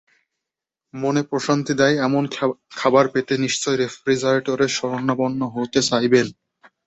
[0.93, 2.23] মনে প্রশান্তি দেয় এমন
[2.75, 6.27] খাবার পেতে নিশ্চয় রেফ্রিজারেটরের শরণাপন্ন হতে চাইবেন।